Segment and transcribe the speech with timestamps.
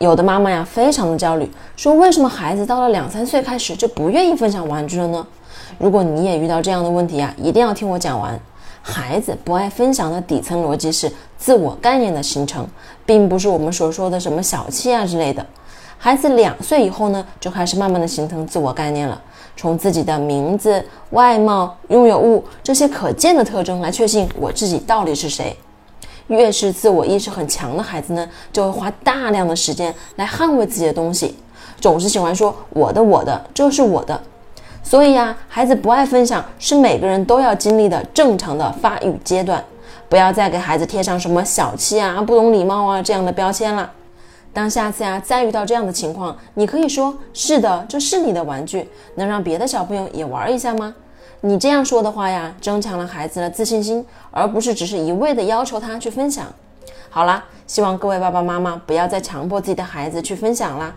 [0.00, 1.46] 有的妈妈呀，非常的焦虑，
[1.76, 5.26] 说为什么孩子到了两三岁开始就不愿意分享玩具了呢？
[5.78, 8.40] 如果你也遇到这样的问题呀，一定要听我讲完。
[8.80, 12.66] 孩子不爱分享的底层逻辑是自我概念的形成，
[13.04, 15.44] 并不是我们所说的什么小气啊之类的。
[15.98, 19.20] 孩子两岁以后呢，就开始慢慢的形成自我概念了，
[19.54, 25.54] 从自己的名字、外貌、拥有物这些可见的特征来确信我自己到底是谁。
[26.30, 31.34] 越是自我意识很强的孩子呢，就会花大量的时间来捍卫自己的东西，
[31.80, 34.18] 总是喜欢说我的我的，这是我的。
[34.82, 39.62] 所以呀，孩子不爱分享是每个人都要经历的正常的发育阶段，
[40.08, 43.90] 不要再给孩子贴上什么小气啊、不懂礼貌啊这样的标签了。
[44.52, 50.94] 当下次呀再遇到这样的情况，你可以说是的，这是你的玩具，能让别的小朋友也玩一下吗？
[51.42, 56.46] 你这样说的话呀，增强了孩子的自信心，而不是只是一味的要求他去分享。
[57.08, 60.94] 好啦，希望各位爸爸妈妈不要再强迫自己的孩子去分享啦。